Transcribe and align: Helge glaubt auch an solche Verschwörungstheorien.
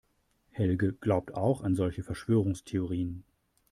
Helge 0.49 0.93
glaubt 0.93 1.35
auch 1.35 1.61
an 1.61 1.75
solche 1.75 2.01
Verschwörungstheorien. 2.01 3.23